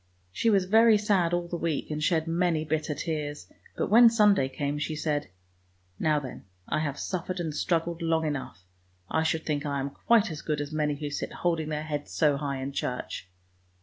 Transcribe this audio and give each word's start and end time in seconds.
She 0.31 0.49
was 0.49 0.65
very 0.65 0.97
sad 0.97 1.31
all 1.31 1.47
the 1.47 1.57
week, 1.57 1.91
and 1.91 2.01
shed 2.03 2.25
many 2.25 2.65
bitter 2.65 2.95
tears, 2.95 3.45
but 3.77 3.91
when 3.91 4.09
Sunday 4.09 4.49
came, 4.49 4.79
she 4.79 4.95
said," 4.95 5.29
Now 5.99 6.19
then, 6.19 6.45
I 6.67 6.79
have 6.79 6.97
suffered 6.97 7.39
and 7.39 7.53
struggled 7.53 8.01
long 8.01 8.25
enough; 8.25 8.63
I 9.11 9.21
should 9.21 9.45
think 9.45 9.63
I 9.63 9.79
am 9.79 9.91
quite 9.91 10.31
as 10.31 10.41
good 10.41 10.59
as 10.59 10.73
many 10.73 10.95
who 10.95 11.11
sit 11.11 11.31
holding 11.31 11.69
their 11.69 11.83
heads 11.83 12.13
so 12.13 12.37
high 12.37 12.63
in 12.63 12.71
church! 12.71 13.29